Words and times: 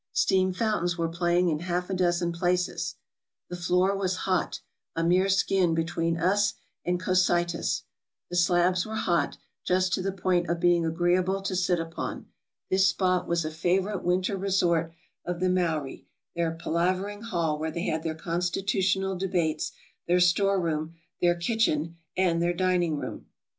Steam 0.13 0.51
fountains 0.51 0.97
were 0.97 1.07
playing 1.07 1.49
in 1.49 1.59
half 1.59 1.87
a 1.87 1.93
dozen 1.93 2.31
places. 2.31 2.95
The 3.49 3.55
floor 3.55 3.95
was 3.95 4.15
hot— 4.25 4.59
a 4.95 5.03
mere 5.03 5.29
skin 5.29 5.75
between 5.75 6.17
us 6.17 6.55
and 6.83 6.99
Cocytus. 6.99 7.83
The 8.31 8.35
slabs 8.35 8.83
were 8.83 8.95
hot, 8.95 9.37
just 9.63 9.93
to 9.93 10.01
the 10.01 10.11
point 10.11 10.49
of 10.49 10.59
being 10.59 10.87
agreeable 10.87 11.39
to 11.43 11.55
sit 11.55 11.79
upon. 11.79 12.25
This 12.71 12.87
spot 12.87 13.27
was 13.27 13.45
a 13.45 13.51
favorite 13.51 14.03
winter 14.03 14.35
resort 14.35 14.91
of 15.23 15.39
the 15.39 15.49
Maori— 15.49 16.07
their 16.35 16.51
palavering 16.55 17.21
hall 17.25 17.59
where 17.59 17.69
they 17.69 17.83
had 17.85 18.01
their 18.01 18.15
constitutional 18.15 19.15
debates, 19.15 19.71
their 20.07 20.19
store 20.19 20.59
room, 20.59 20.95
their 21.21 21.35
kitchen, 21.35 21.95
and 22.17 22.41
their 22.41 22.53
dining 22.53 22.97
room. 22.97 23.27